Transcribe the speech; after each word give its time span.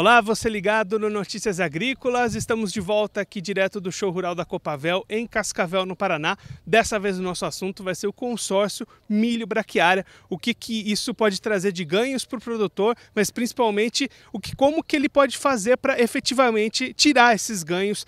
Olá, 0.00 0.22
você 0.22 0.48
ligado 0.48 0.98
no 0.98 1.10
Notícias 1.10 1.60
Agrícolas. 1.60 2.34
Estamos 2.34 2.72
de 2.72 2.80
volta 2.80 3.20
aqui 3.20 3.38
direto 3.38 3.78
do 3.78 3.92
show 3.92 4.10
rural 4.10 4.34
da 4.34 4.46
Copavel, 4.46 5.04
em 5.10 5.26
Cascavel, 5.26 5.84
no 5.84 5.94
Paraná. 5.94 6.38
Dessa 6.66 6.98
vez 6.98 7.18
o 7.18 7.22
nosso 7.22 7.44
assunto 7.44 7.84
vai 7.84 7.94
ser 7.94 8.06
o 8.06 8.12
consórcio 8.12 8.86
milho 9.06 9.46
braquiária. 9.46 10.06
O 10.30 10.38
que, 10.38 10.54
que 10.54 10.90
isso 10.90 11.12
pode 11.12 11.38
trazer 11.38 11.70
de 11.70 11.84
ganhos 11.84 12.24
para 12.24 12.38
o 12.38 12.40
produtor, 12.40 12.96
mas 13.14 13.30
principalmente 13.30 14.08
o 14.32 14.40
que, 14.40 14.56
como 14.56 14.82
que 14.82 14.96
ele 14.96 15.06
pode 15.06 15.36
fazer 15.36 15.76
para 15.76 16.00
efetivamente 16.00 16.94
tirar 16.94 17.34
esses 17.34 17.62
ganhos 17.62 18.06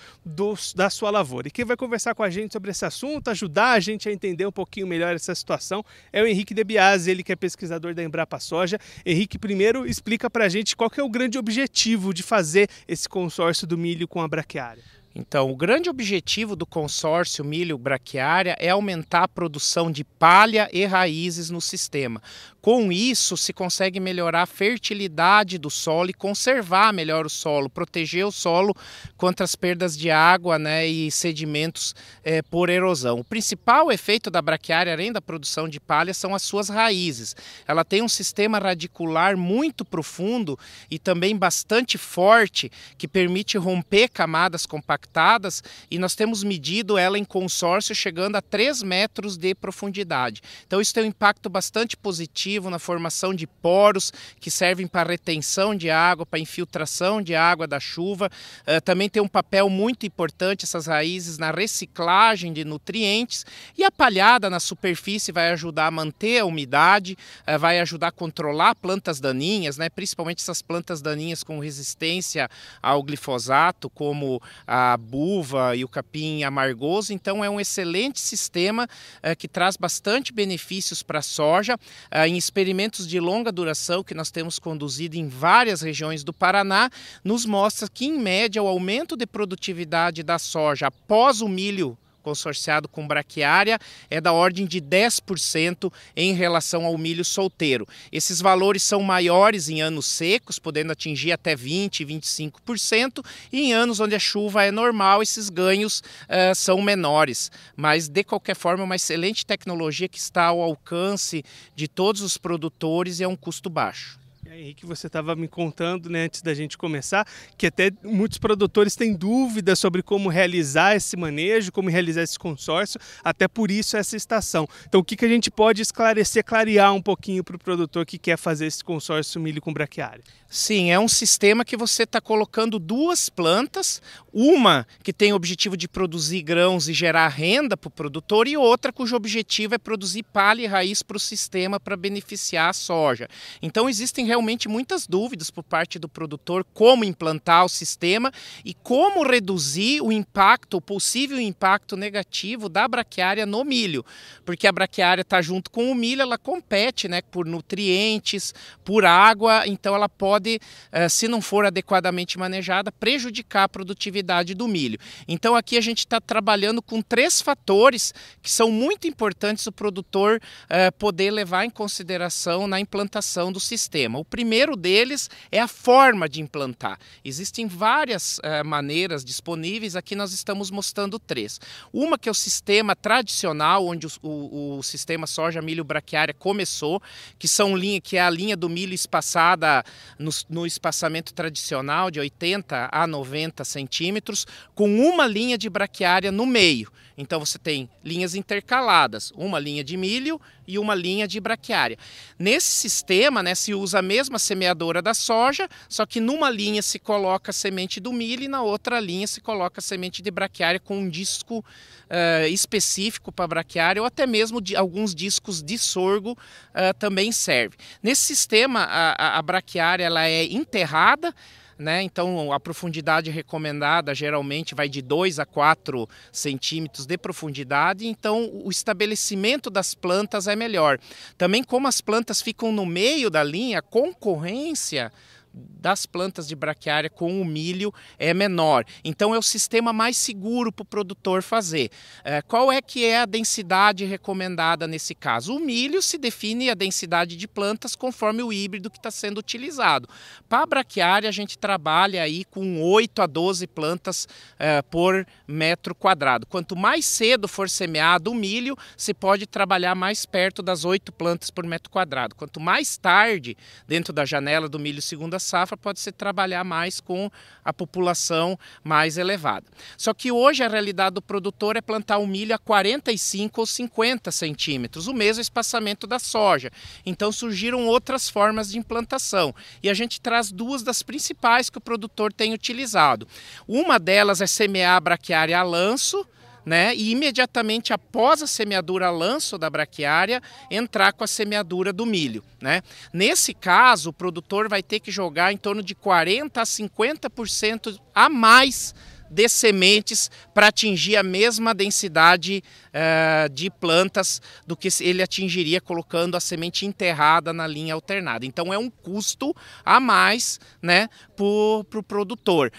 da 0.75 0.89
sua 0.89 1.11
lavoura. 1.11 1.49
E 1.49 1.51
quem 1.51 1.67
vai 1.67 1.77
conversar 1.77 2.15
com 2.15 2.23
a 2.23 2.31
gente 2.31 2.55
sobre 2.55 2.71
esse 2.71 2.87
assunto, 2.87 3.29
ajudar 3.29 3.73
a 3.73 3.81
gente 3.81 4.09
a 4.09 4.13
entender 4.13 4.47
um 4.47 4.53
pouquinho 4.53 4.87
melhor 4.87 5.15
essa 5.15 5.35
situação, 5.35 5.85
é 6.11 6.23
o 6.23 6.27
Henrique 6.27 6.55
Debiase, 6.55 7.11
ele 7.11 7.23
que 7.23 7.33
é 7.33 7.37
pesquisador 7.37 7.93
da 7.93 8.03
Embrapa 8.03 8.41
Soja. 8.41 8.79
Henrique, 9.05 9.39
primeiro 9.39 9.85
explica 9.85 10.31
para 10.31 10.47
a 10.47 10.49
gente 10.49 10.75
qual 10.75 10.89
que 10.89 10.99
é 10.99 11.05
o 11.05 11.11
grande 11.11 11.37
objetivo 11.37 11.82
de 12.13 12.23
fazer 12.23 12.69
esse 12.87 13.09
consórcio 13.09 13.67
do 13.67 13.77
milho 13.77 14.07
com 14.07 14.21
a 14.21 14.29
braquiária? 14.29 14.83
Então, 15.15 15.51
o 15.51 15.57
grande 15.57 15.91
objetivo 15.91 16.57
do 16.57 16.65
consórcio 16.65 17.45
milho 17.45 17.77
braquiária 17.77 18.57
é 18.59 18.71
aumentar 18.71 19.25
a 19.25 19.29
produção 19.29 19.91
de 19.91 20.05
palha 20.05 20.71
e 20.73 20.87
raízes 20.87 21.51
no 21.51 21.61
sistema. 21.61 22.23
Com 22.63 22.93
isso, 22.93 23.37
se 23.37 23.53
consegue 23.53 23.99
melhorar 23.99 24.43
a 24.43 24.47
fertilidade 24.47 25.59
do 25.59 25.69
solo 25.69 26.11
e 26.11 26.15
conservar 26.15 26.93
melhor 26.93 27.27
o 27.27 27.31
solo, 27.31 27.69
proteger 27.69 28.25
o 28.25 28.31
solo 28.31 28.75
contra 29.17 29.45
as 29.45 29.57
perdas 29.57 29.99
de 29.99 30.11
água 30.11 30.59
né, 30.59 30.87
e 30.87 31.11
sedimentos 31.11 31.95
é, 32.23 32.41
por 32.41 32.71
erosão. 32.71 33.19
O 33.19 33.25
principal 33.25 33.91
efeito 33.91 34.31
da 34.31 34.41
braquiária, 34.41 34.93
além 34.93 35.13
da 35.13 35.21
produção 35.21 35.69
de 35.69 35.81
palha, 35.81 36.15
são 36.15 36.35
as 36.35 36.43
suas 36.43 36.69
raízes. 36.69 37.35
Ela 37.67 37.85
tem 37.85 38.01
um 38.01 38.09
sistema 38.09 38.59
radicular 38.59 39.37
muito 39.37 39.85
profundo 39.85 40.57
e 40.91 40.99
também 40.99 41.37
bastante 41.37 41.99
forte 41.99 42.71
que 42.97 43.09
permite 43.09 43.59
romper 43.59 44.09
camadas 44.09 44.65
compactadas 44.65 45.02
compactadas 45.03 45.63
e 45.91 45.99
nós 45.99 46.15
temos 46.15 46.43
medido 46.45 46.97
ela 46.97 47.19
em 47.19 47.25
consórcio 47.25 47.95
chegando 47.95 48.37
a 48.37 48.43
3 48.43 48.83
metros 48.83 49.37
de 49.37 49.55
profundidade. 49.55 50.41
Então 50.67 50.81
isso 50.81 50.95
tem 50.95 51.05
um 51.05 51.07
impacto 51.07 51.49
bastante 51.49 51.97
positivo 51.97 52.71
na 52.71 52.79
formação 52.79 53.35
de 53.35 53.47
poros 53.47 54.13
que 54.41 54.51
servem 54.51 54.87
para 54.87 55.11
retenção 55.11 55.75
de 55.75 55.91
água, 55.91 56.25
para 56.25 56.39
infiltração 56.39 57.21
de 57.21 57.35
água 57.35 57.67
da 57.67 57.81
chuva. 57.81 58.31
Uh, 58.63 58.81
também 58.83 59.09
tem 59.09 59.23
um 59.23 59.29
papel 59.29 59.69
muito 59.69 60.07
importante 60.07 60.65
essas 60.65 60.87
raízes 60.87 61.39
na 61.39 61.51
reciclagem 61.51 62.53
de 62.53 62.65
nutrientes 62.65 63.45
e 63.77 63.85
a 63.85 63.91
palhada 63.91 64.49
na 64.49 64.61
superfície 64.61 65.33
vai 65.33 65.51
ajudar 65.51 65.87
a 65.87 65.91
manter 65.91 66.41
a 66.41 66.45
umidade, 66.45 67.17
uh, 67.47 67.59
vai 67.59 67.81
ajudar 67.81 68.09
a 68.09 68.13
controlar 68.13 68.75
plantas 68.75 69.21
daninhas, 69.21 69.77
né? 69.77 69.89
principalmente 69.89 70.41
essas 70.41 70.63
plantas 70.63 71.03
daninhas 71.03 71.43
com 71.43 71.59
resistência 71.59 72.49
ao 72.83 73.03
glifosato, 73.03 73.91
como 73.91 74.41
a 74.67 74.92
a 74.93 74.97
buva 74.97 75.75
e 75.77 75.85
o 75.85 75.89
capim 75.89 76.43
amargoso. 76.43 77.13
Então 77.13 77.45
é 77.45 77.51
um 77.51 77.61
excelente 77.61 78.21
sistema 78.21 78.85
uh, 78.85 79.37
que 79.37 79.49
traz 79.49 79.77
bastante 79.77 80.33
benefícios 80.33 81.03
para 81.03 81.19
a 81.19 81.23
soja. 81.23 81.75
Uh, 81.75 82.27
em 82.27 82.37
experimentos 82.37 83.07
de 83.07 83.19
longa 83.21 83.53
duração 83.53 84.05
que 84.05 84.15
nós 84.15 84.31
temos 84.31 84.59
conduzido 84.59 85.17
em 85.17 85.29
várias 85.29 85.81
regiões 85.81 86.25
do 86.25 86.33
Paraná, 86.33 86.91
nos 87.25 87.45
mostra 87.47 87.89
que 87.89 88.07
em 88.07 88.19
média 88.19 88.63
o 88.63 88.69
aumento 88.69 89.17
de 89.17 89.27
produtividade 89.27 90.23
da 90.23 90.39
soja 90.39 90.87
após 90.87 91.41
o 91.41 91.49
milho 91.49 91.97
consorciado 92.23 92.89
com 92.89 93.07
braquiária 93.07 93.79
é 94.09 94.21
da 94.21 94.33
ordem 94.33 94.65
de 94.65 94.81
10% 94.81 95.93
em 96.17 96.33
relação 96.33 96.87
ao 96.87 96.97
milho 96.97 97.25
solteiro. 97.25 97.87
Esses 98.11 98.41
valores 98.41 98.83
são 98.83 99.03
maiores 99.03 99.69
em 99.69 99.83
anos 99.83 100.07
secos, 100.07 100.59
podendo 100.59 100.93
atingir 100.93 101.33
até 101.33 101.55
20%, 101.55 102.07
25%, 102.07 103.25
e 103.53 103.61
em 103.61 103.73
anos 103.73 104.01
onde 104.01 104.15
a 104.15 104.19
chuva 104.19 104.65
é 104.65 104.71
normal, 104.71 105.23
esses 105.23 105.49
ganhos 105.49 106.01
uh, 106.01 106.55
são 106.55 106.81
menores. 106.81 107.51
Mas, 107.77 108.09
de 108.09 108.25
qualquer 108.25 108.57
forma, 108.57 108.83
é 108.83 108.87
uma 108.87 108.97
excelente 108.97 109.45
tecnologia 109.45 110.09
que 110.09 110.19
está 110.19 110.47
ao 110.47 110.63
alcance 110.63 111.45
de 111.75 111.89
todos 111.89 112.23
os 112.23 112.39
produtores 112.39 113.21
e 113.21 113.25
é 113.25 113.29
um 113.29 113.37
custo 113.37 113.69
baixo. 113.69 114.22
Henrique, 114.59 114.85
você 114.85 115.07
estava 115.07 115.35
me 115.35 115.49
contando 115.49 116.11
né, 116.11 116.25
antes 116.25 116.43
da 116.43 116.53
gente 116.53 116.77
começar 116.77 117.27
que 117.57 117.67
até 117.67 117.91
muitos 118.05 118.39
produtores 118.39 118.95
têm 118.95 119.15
dúvidas 119.15 119.79
sobre 119.79 120.03
como 120.03 120.29
realizar 120.29 120.95
esse 120.95 121.17
manejo, 121.17 121.73
como 121.73 121.89
realizar 121.89 122.23
esse 122.23 122.39
consórcio, 122.39 123.01
até 123.25 123.49
por 123.49 123.71
isso 123.71 123.97
essa 123.97 124.17
estação. 124.17 124.69
Então, 124.87 125.01
o 125.01 125.05
que, 125.05 125.17
que 125.17 125.25
a 125.25 125.29
gente 125.29 125.51
pode 125.51 125.81
esclarecer, 125.81 126.45
clarear 126.45 126.93
um 126.93 127.01
pouquinho 127.01 127.43
para 127.43 127.57
o 127.57 127.59
produtor 127.59 128.05
que 128.05 128.19
quer 128.19 128.37
fazer 128.37 128.67
esse 128.67 128.85
consórcio 128.85 129.41
milho 129.41 129.63
com 129.63 129.73
braquiária? 129.73 130.23
Sim, 130.55 130.91
é 130.91 131.01
um 131.01 131.09
sistema 131.09 131.65
que 131.65 131.79
você 131.79 132.03
está 132.03 132.21
colocando 132.21 132.79
duas 132.79 133.31
plantas, 133.31 134.03
uma 134.31 134.87
que 135.03 135.11
tem 135.11 135.33
o 135.33 135.37
objetivo 135.37 135.79
de 135.79 135.89
produzir 135.89 136.43
grãos 136.43 136.91
e 136.91 136.93
gerar 136.93 137.29
renda 137.29 137.75
para 137.75 137.89
o 137.89 137.91
produtor, 137.91 138.47
e 138.47 138.55
outra 138.55 138.93
cujo 138.93 139.17
objetivo 139.17 139.75
é 139.75 139.79
produzir 139.79 140.23
palha 140.25 140.61
e 140.61 140.67
raiz 140.67 141.03
para 141.03 141.17
o 141.17 141.21
sistema 141.21 141.81
para 141.81 141.97
beneficiar 141.97 142.69
a 142.69 142.75
soja. 142.75 143.29
Então, 143.63 143.89
existem 143.89 144.27
realmente 144.27 144.42
muitas 144.69 145.07
dúvidas 145.07 145.51
por 145.51 145.63
parte 145.63 145.99
do 145.99 146.09
produtor 146.09 146.67
como 146.75 147.05
implantar 147.05 147.65
o 147.65 147.69
sistema 147.69 148.33
e 148.65 148.75
como 148.75 149.23
reduzir 149.23 150.03
o 150.03 150.13
impacto, 150.13 150.77
o 150.77 150.81
possível 150.81 151.41
impacto 151.41 151.97
negativo 151.97 152.69
da 152.69 152.87
braquiária 152.87 153.47
no 153.47 153.65
milho, 153.65 154.05
porque 154.45 154.67
a 154.67 154.73
braquiária 154.73 155.23
está 155.23 155.41
junto 155.41 155.71
com 155.71 155.91
o 155.91 155.95
milho, 155.95 156.23
ela 156.23 156.37
compete 156.37 157.09
né, 157.09 157.23
por 157.23 157.47
nutrientes, 157.47 158.55
por 158.85 159.05
água, 159.05 159.67
então 159.67 159.95
ela 159.95 160.09
pode 160.09 160.33
pode, 160.33 160.59
eh, 160.91 161.09
se 161.09 161.29
não 161.29 161.41
for 161.41 161.65
adequadamente 161.65 162.39
manejada, 162.39 162.91
prejudicar 162.91 163.65
a 163.65 163.69
produtividade 163.69 164.55
do 164.55 164.67
milho. 164.67 164.99
Então 165.29 165.55
aqui 165.55 165.77
a 165.77 165.81
gente 165.81 165.99
está 165.99 166.21
trabalhando 166.21 166.83
com 166.83 167.01
três 167.01 167.41
fatores 167.41 168.13
que 168.43 168.51
são 168.51 168.71
muito 168.71 169.07
importantes 169.07 169.67
o 169.67 169.73
produtor 169.73 170.41
eh, 170.69 170.91
poder 170.91 171.31
levar 171.31 171.65
em 171.65 171.71
consideração 171.71 172.67
na 172.67 172.81
implantação 172.81 173.53
do 173.53 173.61
sistema. 173.61 174.19
O 174.19 174.25
primeiro 174.33 174.75
deles 174.75 175.29
é 175.51 175.61
a 175.61 175.69
forma 175.69 176.27
de 176.27 176.41
implantar. 176.41 176.99
Existem 177.23 177.67
várias 177.67 178.41
eh, 178.43 178.63
maneiras 178.63 179.23
disponíveis, 179.23 179.95
aqui 179.95 180.17
nós 180.17 180.33
estamos 180.33 180.71
mostrando 180.71 181.19
três. 181.19 181.61
Uma 181.93 182.19
que 182.19 182.31
é 182.31 182.33
o 182.33 182.35
sistema 182.35 182.97
tradicional, 182.97 183.87
onde 183.87 184.07
o, 184.07 184.11
o, 184.23 184.79
o 184.79 184.83
sistema 184.83 185.27
soja 185.27 185.61
milho 185.61 185.85
braquiária 185.85 186.33
começou, 186.33 187.03
que 187.39 187.47
são 187.47 187.77
linha, 187.77 188.01
que 188.01 188.17
é 188.17 188.23
a 188.23 188.31
linha 188.31 188.57
do 188.57 188.71
milho 188.71 188.95
espaçada 188.95 189.85
no 190.19 190.33
no, 190.49 190.67
espaçamento 190.67 191.35
tradicional 191.35 192.11
de 192.11 192.19
80 192.19 192.89
a 192.91 193.07
90 193.07 193.65
centímetros, 193.65 194.47
com 194.75 194.89
uma 195.09 195.27
linha 195.27 195.59
de 195.59 195.69
braquiária 195.69 196.33
no 196.33 196.47
meio. 196.47 196.91
Então 197.17 197.39
você 197.39 197.59
tem 197.59 197.89
linhas 198.03 198.35
intercaladas, 198.35 199.33
uma 199.37 199.59
linha 199.59 199.85
de 199.85 199.97
milho 199.97 200.41
e 200.67 200.79
uma 200.79 200.95
linha 200.95 201.29
de 201.29 201.39
braquiária. 201.41 201.99
Nesse 202.39 202.69
sistema, 202.69 203.43
né, 203.43 203.55
se 203.55 203.75
usa 203.75 203.99
a 203.99 204.03
mesma 204.03 204.22
semeadora 204.39 205.01
da 205.01 205.15
soja, 205.15 205.69
só 205.89 206.05
que 206.07 206.21
numa 206.21 206.51
linha 206.51 206.83
se 206.83 206.99
coloca 206.99 207.51
a 207.51 207.55
semente 207.55 208.01
do 208.01 208.13
milho 208.13 208.45
e 208.45 208.49
na 208.49 208.63
outra 208.63 209.01
linha 209.01 209.27
se 209.27 209.41
coloca 209.41 209.81
a 209.81 209.83
semente 209.83 210.23
de 210.23 210.31
braquiária 210.31 210.81
com 210.81 210.99
um 210.99 211.09
disco 211.09 211.59
uh, 211.59 212.47
específico 212.49 213.33
para 213.33 213.47
braquiária 213.49 214.03
ou 214.03 214.07
até 214.07 214.27
mesmo 214.27 214.61
de, 214.61 214.77
alguns 214.77 215.15
discos 215.15 215.63
de 215.63 215.79
sorgo 215.79 216.33
uh, 216.33 216.95
também 216.99 217.33
serve. 217.33 217.77
Nesse 218.03 218.23
sistema, 218.23 218.81
a, 218.81 219.39
a 219.39 219.43
braquiária 219.43 220.05
ela 220.05 220.27
é 220.27 220.45
enterrada, 220.45 221.35
né? 221.83 222.03
Então 222.03 222.53
a 222.53 222.61
profundidade 222.61 223.31
recomendada 223.31 224.15
geralmente 224.15 224.75
vai 224.75 224.89
de 224.89 225.03
2 225.03 225.39
a 225.39 225.45
4 225.45 226.09
centímetros 226.31 227.05
de 227.05 227.19
profundidade, 227.19 228.07
então 228.07 228.51
o 228.65 228.71
estabelecimento 228.71 229.69
das 229.69 229.95
plantas 229.95 230.47
é 230.47 230.57
melhor. 230.57 230.99
Também 231.37 231.63
como 231.63 231.89
as 231.89 232.01
plantas 232.01 232.41
ficam 232.41 232.73
no 232.73 232.87
meio 232.87 233.29
da 233.29 233.43
linha, 233.43 233.81
a 233.81 233.83
concorrência 233.83 235.13
das 235.55 236.07
plantas 236.07 236.47
de 236.47 236.55
braquiária 236.55 237.11
com 237.11 237.41
o 237.41 237.45
milho 237.45 237.93
é 238.19 238.33
menor. 238.33 238.85
Então 239.05 239.35
é 239.35 239.39
o 239.39 239.43
sistema 239.43 239.93
mais 239.93 240.17
seguro 240.17 240.73
para 240.73 240.83
o 240.83 240.87
produtor 240.87 241.43
fazer. 241.43 241.91
É, 242.25 242.41
qual 242.41 242.71
é 242.71 242.81
que 242.81 243.05
é 243.05 243.21
a 243.21 243.27
densidade 243.27 244.05
recomendada 244.05 244.87
nesse 244.87 245.15
caso? 245.15 245.55
O 245.55 245.61
milho 245.61 246.01
se 246.01 246.17
define 246.17 246.71
a 246.71 246.75
densidade 246.75 247.37
de 247.37 247.49
plantas 247.49 247.95
conforme 247.95 248.43
o 248.43 248.53
híbrido 248.53 248.91
que 248.91 248.99
está 248.99 249.11
sendo 249.11 249.39
utilizado. 249.39 250.09
Para 250.49 250.63
a 250.63 250.67
braquiária 250.67 251.29
a 251.29 251.33
gente 251.33 251.59
trabalha 251.59 252.23
aí 252.23 252.45
com 252.45 252.81
8 252.83 253.23
a 253.23 253.27
12 253.27 253.67
plantas 253.67 254.29
é, 254.59 254.81
por 254.83 255.27
metro 255.47 255.95
quadrado. 255.95 256.47
Quanto 256.47 256.77
mais 256.77 257.05
cedo 257.05 257.49
for 257.49 257.69
semeado 257.69 258.31
o 258.31 258.35
milho, 258.35 258.77
se 258.97 259.13
pode 259.13 259.47
trabalhar 259.47 259.95
mais 259.95 260.25
perto 260.25 260.63
das 260.63 260.85
8 260.85 261.13
plantas 261.13 261.51
por 261.51 261.67
metro 261.67 261.91
quadrado. 261.91 262.35
Quanto 262.35 262.61
mais 262.61 262.97
tarde, 262.97 263.57
dentro 263.87 264.13
da 264.13 264.25
janela 264.25 264.69
do 264.69 264.79
milho 264.79 265.03
segunda 265.03 265.39
safra 265.43 265.77
pode 265.77 266.01
se 266.01 266.11
trabalhar 266.11 266.65
mais 266.65 267.01
com 267.01 267.31
a 267.65 267.73
população 267.73 268.59
mais 268.83 269.19
elevada. 269.19 269.67
Só 269.97 270.15
que 270.15 270.33
hoje 270.33 270.63
a 270.63 270.69
realidade 270.69 271.15
do 271.15 271.23
produtor 271.23 271.77
é 271.77 271.81
plantar 271.81 272.19
o 272.19 272.27
milho 272.27 272.55
a 272.55 272.59
45 272.59 273.61
ou 273.61 273.67
50 273.67 274.31
centímetros, 274.31 275.07
o 275.07 275.13
mesmo 275.15 275.43
espaçamento 275.43 276.07
da 276.07 276.19
soja. 276.19 276.71
Então 277.05 277.31
surgiram 277.31 277.87
outras 277.87 278.29
formas 278.29 278.71
de 278.71 278.79
implantação 278.79 279.55
e 279.83 279.91
a 279.91 279.95
gente 279.95 280.21
traz 280.21 280.51
duas 280.51 280.83
das 280.83 281.03
principais 281.03 281.69
que 281.69 281.79
o 281.79 281.81
produtor 281.81 282.33
tem 282.33 282.55
utilizado. 282.55 283.27
Uma 283.67 283.99
delas 283.99 284.41
é 284.41 284.47
semear 284.47 284.97
a 284.97 285.01
braquiária 285.01 285.59
a 285.59 285.63
lanço, 285.63 286.27
né? 286.65 286.95
E 286.95 287.11
imediatamente 287.11 287.93
após 287.93 288.43
a 288.43 288.47
semeadura 288.47 289.11
lanço 289.11 289.59
da 289.59 289.69
braquiária, 289.69 290.43
entrar 290.71 291.13
com 291.13 291.25
a 291.25 291.27
semeadura 291.27 291.93
do 291.93 292.07
milho, 292.07 292.43
né? 292.61 292.83
Nesse 293.13 293.53
caso, 293.53 294.11
o 294.11 294.13
produtor 294.13 294.69
vai 294.69 294.83
ter 294.83 295.01
que 295.01 295.11
jogar 295.11 295.53
em 295.53 295.57
torno 295.57 295.83
de 295.83 295.95
40 295.95 296.61
a 296.61 296.65
50% 296.65 297.99
a 298.15 298.29
mais 298.29 298.95
de 299.33 299.49
sementes 299.49 300.31
para 300.53 300.69
atingir 300.69 301.17
a 301.17 301.23
mesma 301.23 301.73
densidade 301.73 302.63
uh, 302.93 303.49
de 303.49 303.71
plantas 303.71 304.41
do 304.67 304.77
que 304.77 304.89
ele 305.01 305.23
atingiria 305.23 305.81
colocando 305.81 306.37
a 306.37 306.41
semente 306.41 306.87
enterrada 306.87 307.53
na 307.53 307.67
linha 307.67 307.95
alternada. 307.95 308.47
Então 308.47 308.73
é 308.73 308.79
um 308.79 308.91
custo 308.91 309.55
a 309.85 309.99
mais 309.99 310.61
né, 310.81 311.09
para 311.37 311.45
o 311.45 311.85
pro 311.85 312.03
produtor. 312.03 312.73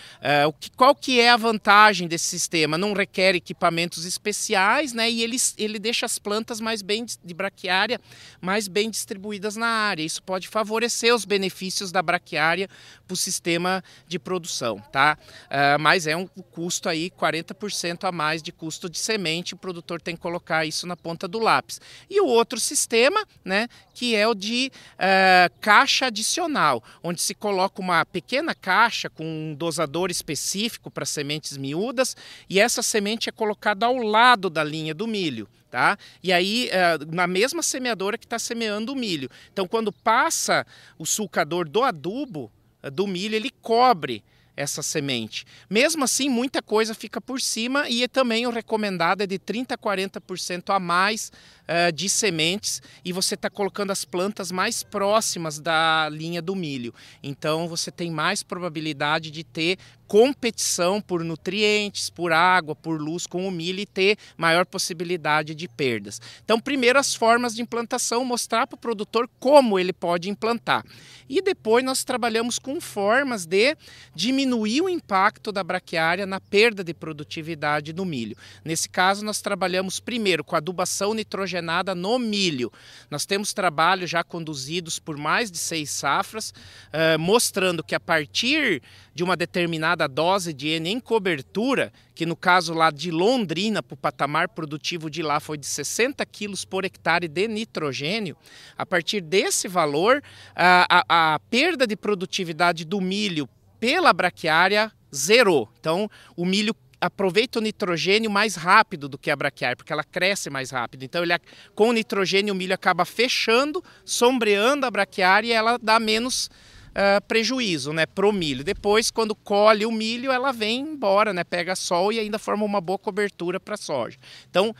Que, 0.60 0.72
qual 0.72 0.96
que 0.96 1.20
é 1.20 1.30
a 1.30 1.38
vantagem 1.38 2.08
desse 2.08 2.26
sistema? 2.26 2.78
Não 2.78 2.94
requer 2.94 3.36
equipamentos 3.36 4.06
especiais 4.06 4.94
né, 4.94 5.10
e 5.10 5.24
ele, 5.24 5.38
ele 5.58 5.80
deixa 5.80 6.06
as 6.06 6.20
plantas 6.20 6.60
mais 6.60 6.82
bem 6.82 7.06
de 7.06 7.34
braquiária 7.34 8.00
mais 8.42 8.68
bem 8.68 8.90
distribuídas 8.90 9.56
na 9.56 9.68
área. 9.68 10.04
Isso 10.04 10.22
pode 10.22 10.48
favorecer 10.48 11.14
os 11.14 11.26
benefícios 11.26 11.92
da 11.92 12.02
braquiária 12.02 12.70
para 13.08 13.14
o 13.14 13.18
sistema 13.18 13.84
de 14.08 14.20
produção. 14.20 14.80
Tá? 14.92 15.18
Uh, 15.46 15.80
mas 15.80 16.08
é 16.08 16.16
um 16.16 16.28
custo 16.28 16.90
aí 16.90 17.10
40% 17.10 18.04
a 18.04 18.12
mais 18.12 18.42
de 18.42 18.52
custo 18.52 18.90
de 18.90 19.00
semente, 19.00 19.54
o 19.54 19.58
produtor 19.58 20.02
tem 20.04 20.16
que 20.16 20.22
colocar 20.22 20.66
isso 20.66 20.86
na 20.86 20.96
ponta 20.96 21.28
do 21.28 21.40
lápis. 21.40 21.80
E 22.10 22.20
o 22.22 22.26
outro 22.26 22.60
sistema, 22.60 23.26
né, 23.44 23.68
que 23.94 24.16
é 24.16 24.28
o 24.28 24.34
de 24.34 24.72
uh, 24.96 25.54
caixa 25.62 26.08
adicional, 26.08 26.84
onde 27.02 27.22
se 27.22 27.34
coloca 27.34 27.82
uma 27.82 28.06
pequena 28.06 28.54
caixa 28.54 29.10
com 29.10 29.24
um 29.24 29.56
dosador 29.56 30.12
específico 30.12 30.92
para 30.92 31.06
sementes 31.06 31.58
miúdas 31.58 32.16
e 32.50 32.60
essa 32.60 32.82
semente 32.82 33.30
é 33.30 33.32
colocada 33.32 33.86
ao 33.86 33.98
lado 33.98 34.50
da 34.50 34.64
linha 34.64 34.94
do 34.94 35.08
milho. 35.08 35.48
Tá? 35.72 35.98
E 36.22 36.32
aí, 36.32 36.70
uh, 36.70 37.16
na 37.16 37.26
mesma 37.26 37.64
semeadora 37.64 38.16
que 38.16 38.26
está 38.26 38.38
semeando 38.38 38.94
o 38.94 38.96
milho. 38.96 39.28
Então, 39.52 39.68
quando 39.68 39.92
passa 39.92 40.68
o 41.00 41.06
sulcador 41.06 41.68
do 41.68 41.82
adubo 41.82 42.52
uh, 42.84 42.92
do 42.92 43.08
milho, 43.08 43.36
ele 43.36 43.50
cobre 43.50 44.24
essa 44.56 44.82
semente. 44.82 45.46
Mesmo 45.70 46.04
assim, 46.04 46.30
muita 46.30 46.62
coisa 46.62 46.94
fica 46.94 47.20
por 47.20 47.42
cima 47.42 47.90
e 47.90 48.08
também 48.08 48.46
o 48.46 48.52
recomendado 48.52 49.22
é 49.22 49.28
de 49.28 49.40
30 49.40 49.76
a 49.76 49.78
40% 49.78 50.74
a 50.74 50.80
mais 50.80 51.32
uh, 51.64 51.92
de 51.92 52.10
sementes 52.10 52.82
e 53.04 53.12
você 53.12 53.36
está 53.36 53.50
colocando 53.50 53.92
as 53.92 54.06
plantas 54.06 54.52
mais 54.52 54.84
próximas 54.84 55.60
da 55.60 56.10
linha 56.10 56.42
do 56.42 56.56
milho. 56.56 56.94
Então 57.22 57.68
você 57.68 57.92
tem 57.92 58.12
mais 58.12 58.44
probabilidade 58.44 59.32
de 59.32 59.44
ter 59.44 59.78
competição 60.06 61.02
por 61.02 61.24
nutrientes, 61.24 62.10
por 62.10 62.32
água, 62.32 62.76
por 62.76 63.02
luz 63.02 63.26
com 63.26 63.48
o 63.48 63.52
milho 63.52 63.80
e 63.80 63.86
ter 63.86 64.18
maior 64.38 64.66
possibilidade 64.66 65.56
de 65.56 65.68
perdas. 65.68 66.22
Então, 66.44 66.60
primeiro 66.60 67.00
as 67.00 67.16
formas 67.16 67.56
de 67.56 67.64
implantação, 67.64 68.24
mostrar 68.24 68.68
para 68.68 68.76
o 68.76 68.80
produtor 68.80 69.28
como 69.40 69.80
ele 69.80 69.92
pode 69.94 70.30
implantar. 70.30 70.86
E 71.28 71.42
depois 71.42 71.84
nós 71.84 72.04
trabalhamos 72.04 72.60
com 72.60 72.80
formas 72.80 73.46
de 73.46 73.76
diminuir 74.14 74.82
o 74.82 74.90
impacto 74.90 75.52
da 75.52 75.64
braquiária 75.64 76.28
na 76.28 76.40
perda 76.40 76.84
de 76.84 76.94
produtividade 76.94 77.92
do 77.92 78.06
milho. 78.06 78.38
Nesse 78.64 78.88
caso, 78.88 79.26
nós 79.26 79.42
trabalhamos 79.42 80.00
primeiro 80.00 80.44
com 80.44 80.56
adubação 80.56 81.14
nitrogenada 81.16 81.53
no 81.62 82.18
milho. 82.18 82.72
Nós 83.10 83.26
temos 83.26 83.54
trabalhos 83.54 84.10
já 84.10 84.24
conduzidos 84.24 85.00
por 85.00 85.18
mais 85.18 85.52
de 85.52 85.58
seis 85.58 85.90
safras, 85.90 86.50
uh, 86.50 87.20
mostrando 87.20 87.84
que 87.84 87.94
a 87.96 88.00
partir 88.00 88.82
de 89.14 89.24
uma 89.24 89.36
determinada 89.36 90.08
dose 90.08 90.54
de 90.54 90.70
N 90.70 90.90
em 90.90 91.00
cobertura, 91.00 91.92
que 92.16 92.26
no 92.26 92.36
caso 92.36 92.74
lá 92.74 92.90
de 92.92 93.12
Londrina, 93.12 93.84
para 93.84 93.94
o 93.94 93.98
patamar 93.98 94.50
produtivo 94.50 95.10
de 95.10 95.22
lá 95.22 95.40
foi 95.40 95.58
de 95.58 95.66
60 95.66 96.26
quilos 96.26 96.66
por 96.66 96.86
hectare 96.86 97.28
de 97.28 97.48
nitrogênio, 97.48 98.36
a 98.78 98.86
partir 98.86 99.22
desse 99.22 99.68
valor, 99.68 100.22
a, 100.56 101.04
a, 101.08 101.34
a 101.36 101.40
perda 101.40 101.86
de 101.86 101.96
produtividade 101.96 102.86
do 102.86 103.00
milho 103.02 103.48
pela 103.80 104.14
braquiária 104.14 104.92
zerou. 105.14 105.70
Então, 105.80 106.10
o 106.36 106.46
milho 106.46 106.74
aproveita 107.06 107.60
o 107.60 107.62
nitrogênio 107.62 108.32
mais 108.32 108.56
rápido 108.56 109.10
do 109.10 109.18
que 109.18 109.30
a 109.30 109.36
braquiária, 109.36 109.76
porque 109.76 109.92
ela 109.92 110.04
cresce 110.04 110.50
mais 110.50 110.72
rápido. 110.72 111.04
Então, 111.04 111.22
ele, 111.22 111.34
com 111.76 111.90
o 111.90 111.94
nitrogênio, 111.94 112.54
o 112.54 112.58
milho 112.58 112.74
acaba 112.74 113.04
fechando, 113.04 113.84
sombreando 114.06 114.86
a 114.86 114.92
braquiária 114.92 115.48
e 115.48 115.52
ela 115.52 115.78
dá 115.78 116.00
menos 116.00 116.50
uh, 116.94 117.22
prejuízo 117.28 117.92
né, 117.92 118.06
para 118.06 118.28
o 118.28 118.32
milho. 118.32 118.64
Depois, 118.64 119.12
quando 119.12 119.36
colhe 119.36 119.86
o 119.86 119.92
milho, 119.92 120.32
ela 120.32 120.54
vem 120.54 120.80
embora, 120.80 121.34
né, 121.34 121.44
pega 121.44 121.76
sol 121.76 122.14
e 122.14 122.20
ainda 122.20 122.40
forma 122.40 122.64
uma 122.64 122.80
boa 122.80 122.98
cobertura 122.98 123.60
para 123.60 123.76
a 123.76 123.78
soja. 123.78 124.18
Então, 124.50 124.74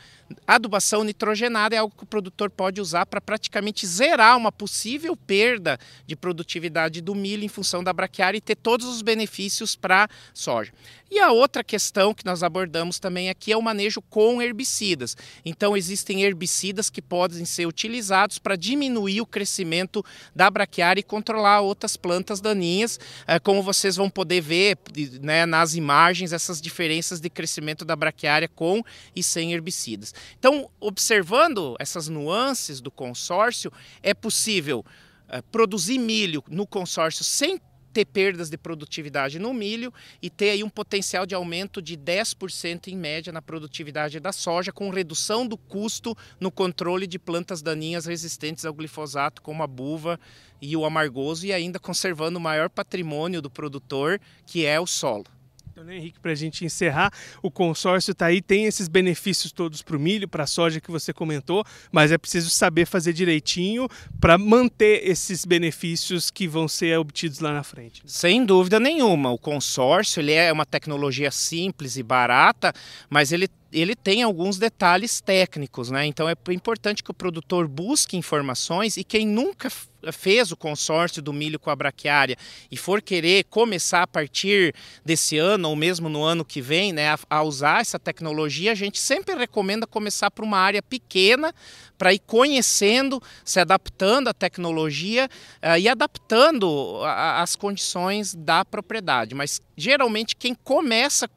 adubação 0.46 1.04
nitrogenada 1.04 1.74
é 1.74 1.78
algo 1.78 1.94
que 1.96 2.04
o 2.04 2.06
produtor 2.06 2.50
pode 2.50 2.80
usar 2.80 3.06
para 3.06 3.20
praticamente 3.20 3.86
zerar 3.86 4.36
uma 4.36 4.52
possível 4.52 5.16
perda 5.16 5.78
de 6.06 6.16
produtividade 6.16 7.00
do 7.00 7.14
milho 7.14 7.44
em 7.44 7.48
função 7.48 7.82
da 7.82 7.92
braquiária 7.92 8.38
e 8.38 8.40
ter 8.40 8.56
todos 8.56 8.86
os 8.86 9.02
benefícios 9.02 9.76
para 9.76 10.08
soja. 10.32 10.72
E 11.14 11.20
a 11.20 11.30
outra 11.30 11.62
questão 11.62 12.12
que 12.12 12.24
nós 12.24 12.42
abordamos 12.42 12.98
também 12.98 13.30
aqui 13.30 13.52
é 13.52 13.56
o 13.56 13.62
manejo 13.62 14.02
com 14.02 14.42
herbicidas. 14.42 15.16
Então, 15.44 15.76
existem 15.76 16.22
herbicidas 16.22 16.90
que 16.90 17.00
podem 17.00 17.44
ser 17.44 17.66
utilizados 17.66 18.38
para 18.38 18.56
diminuir 18.56 19.20
o 19.20 19.26
crescimento 19.26 20.04
da 20.34 20.50
braquiária 20.50 20.98
e 20.98 21.04
controlar 21.04 21.60
outras 21.60 21.96
plantas 21.96 22.40
daninhas, 22.40 22.98
eh, 23.28 23.38
como 23.38 23.62
vocês 23.62 23.94
vão 23.94 24.10
poder 24.10 24.40
ver 24.40 24.76
né, 25.20 25.46
nas 25.46 25.76
imagens, 25.76 26.32
essas 26.32 26.60
diferenças 26.60 27.20
de 27.20 27.30
crescimento 27.30 27.84
da 27.84 27.94
braquiária 27.94 28.48
com 28.48 28.82
e 29.14 29.22
sem 29.22 29.52
herbicidas. 29.52 30.12
Então, 30.38 30.70
observando 30.80 31.76
essas 31.78 32.08
nuances 32.08 32.80
do 32.80 32.90
consórcio, 32.90 33.72
é 34.02 34.14
possível 34.14 34.84
uh, 35.28 35.42
produzir 35.50 35.98
milho 35.98 36.42
no 36.48 36.66
consórcio 36.66 37.24
sem 37.24 37.60
ter 37.94 38.04
perdas 38.04 38.50
de 38.50 38.58
produtividade 38.58 39.38
no 39.38 39.54
milho 39.54 39.94
e 40.20 40.28
ter 40.28 40.50
aí 40.50 40.64
um 40.64 40.68
potencial 40.68 41.24
de 41.24 41.34
aumento 41.34 41.80
de 41.80 41.96
10% 41.96 42.88
em 42.88 42.96
média 42.96 43.32
na 43.32 43.40
produtividade 43.40 44.18
da 44.18 44.32
soja, 44.32 44.72
com 44.72 44.90
redução 44.90 45.46
do 45.46 45.56
custo 45.56 46.16
no 46.40 46.50
controle 46.50 47.06
de 47.06 47.20
plantas 47.20 47.62
daninhas 47.62 48.04
resistentes 48.04 48.64
ao 48.64 48.74
glifosato, 48.74 49.40
como 49.40 49.62
a 49.62 49.66
buva 49.66 50.18
e 50.60 50.76
o 50.76 50.84
amargoso, 50.84 51.46
e 51.46 51.52
ainda 51.52 51.78
conservando 51.78 52.38
o 52.38 52.42
maior 52.42 52.68
patrimônio 52.68 53.40
do 53.40 53.48
produtor, 53.48 54.20
que 54.44 54.66
é 54.66 54.80
o 54.80 54.86
solo. 54.86 55.26
Então, 55.74 55.82
né, 55.82 55.96
Henrique, 55.96 56.20
para 56.20 56.30
a 56.30 56.36
gente 56.36 56.64
encerrar, 56.64 57.12
o 57.42 57.50
consórcio 57.50 58.12
está 58.12 58.26
aí, 58.26 58.40
tem 58.40 58.66
esses 58.66 58.86
benefícios 58.86 59.50
todos 59.50 59.82
para 59.82 59.96
o 59.96 59.98
milho, 59.98 60.28
para 60.28 60.44
a 60.44 60.46
soja 60.46 60.80
que 60.80 60.88
você 60.88 61.12
comentou, 61.12 61.64
mas 61.90 62.12
é 62.12 62.16
preciso 62.16 62.48
saber 62.48 62.86
fazer 62.86 63.12
direitinho 63.12 63.88
para 64.20 64.38
manter 64.38 65.00
esses 65.04 65.44
benefícios 65.44 66.30
que 66.30 66.46
vão 66.46 66.68
ser 66.68 66.96
obtidos 66.96 67.40
lá 67.40 67.52
na 67.52 67.64
frente. 67.64 68.04
Sem 68.06 68.46
dúvida 68.46 68.78
nenhuma. 68.78 69.32
O 69.32 69.38
consórcio 69.38 70.20
ele 70.20 70.30
é 70.30 70.52
uma 70.52 70.64
tecnologia 70.64 71.32
simples 71.32 71.96
e 71.96 72.04
barata, 72.04 72.72
mas 73.10 73.32
ele 73.32 73.48
ele 73.74 73.96
tem 73.96 74.22
alguns 74.22 74.56
detalhes 74.56 75.20
técnicos, 75.20 75.90
né? 75.90 76.06
Então 76.06 76.28
é 76.28 76.34
importante 76.50 77.02
que 77.02 77.10
o 77.10 77.14
produtor 77.14 77.66
busque 77.66 78.16
informações 78.16 78.96
e 78.96 79.02
quem 79.02 79.26
nunca 79.26 79.68
fez 80.12 80.52
o 80.52 80.56
consórcio 80.56 81.22
do 81.22 81.32
milho 81.32 81.58
com 81.58 81.70
a 81.70 81.76
braquiária 81.76 82.36
e 82.70 82.76
for 82.76 83.00
querer 83.00 83.44
começar 83.44 84.02
a 84.02 84.06
partir 84.06 84.74
desse 85.04 85.38
ano 85.38 85.68
ou 85.68 85.76
mesmo 85.76 86.08
no 86.08 86.22
ano 86.22 86.44
que 86.44 86.60
vem, 86.60 86.92
né, 86.92 87.08
a, 87.08 87.18
a 87.30 87.42
usar 87.42 87.80
essa 87.80 87.98
tecnologia, 87.98 88.72
a 88.72 88.74
gente 88.74 89.00
sempre 89.00 89.34
recomenda 89.34 89.86
começar 89.86 90.30
por 90.30 90.44
uma 90.44 90.58
área 90.58 90.82
pequena 90.82 91.54
para 91.96 92.12
ir 92.12 92.20
conhecendo, 92.20 93.22
se 93.44 93.60
adaptando 93.60 94.28
à 94.28 94.34
tecnologia 94.34 95.28
uh, 95.62 95.78
e 95.78 95.88
adaptando 95.88 97.00
as 97.04 97.56
condições 97.56 98.34
da 98.34 98.64
propriedade. 98.64 99.34
Mas 99.34 99.60
geralmente 99.76 100.36
quem 100.36 100.54
começa 100.54 101.28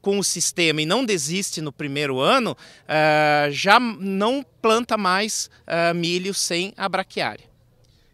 com 0.00 0.18
o 0.18 0.24
sistema 0.24 0.82
e 0.82 0.86
não 0.86 1.04
desiste 1.04 1.60
no 1.60 1.72
primeiro 1.72 2.20
ano, 2.20 2.52
uh, 2.52 3.50
já 3.50 3.78
não 3.78 4.44
planta 4.62 4.96
mais 4.96 5.50
uh, 5.66 5.94
milho 5.94 6.34
sem 6.34 6.72
a 6.76 6.88
braquiária. 6.88 7.50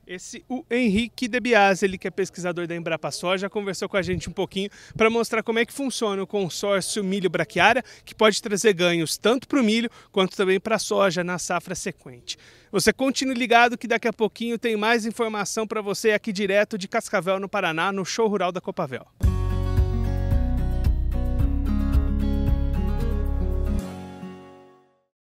Esse 0.07 0.45
o 0.49 0.65
Henrique 0.71 1.27
De 1.27 1.41
Biase, 1.41 1.85
ele 1.85 1.99
que 1.99 2.07
é 2.07 2.11
pesquisador 2.13 2.65
da 2.69 2.77
Embrapa 2.77 3.11
Soja, 3.11 3.51
conversou 3.51 3.89
com 3.89 3.97
a 3.97 4.03
gente 4.03 4.29
um 4.29 4.33
pouquinho 4.33 4.71
para 4.97 5.11
mostrar 5.11 5.43
como 5.43 5.59
é 5.59 5.67
que 5.67 5.73
funciona 5.73 6.23
o 6.23 6.27
consórcio 6.27 7.03
milho 7.03 7.29
braquiária, 7.29 7.83
que 8.05 8.15
pode 8.15 8.41
trazer 8.41 8.73
ganhos 8.73 9.19
tanto 9.19 9.49
para 9.49 9.61
o 9.61 9.65
milho 9.65 9.91
quanto 10.13 10.37
também 10.37 10.61
para 10.61 10.77
a 10.77 10.79
soja 10.79 11.25
na 11.25 11.41
safra 11.41 11.75
sequente. 11.75 12.39
Você 12.71 12.93
continue 12.93 13.35
ligado 13.35 13.77
que 13.77 13.89
daqui 13.89 14.07
a 14.07 14.13
pouquinho 14.13 14.57
tem 14.57 14.77
mais 14.77 15.05
informação 15.05 15.67
para 15.67 15.81
você 15.81 16.13
aqui 16.13 16.33
direto 16.33 16.79
de 16.79 16.87
Cascavel, 16.87 17.41
no 17.41 17.49
Paraná, 17.49 17.91
no 17.91 18.05
Show 18.05 18.29
Rural 18.29 18.53
da 18.53 18.61
Copavel. 18.61 19.05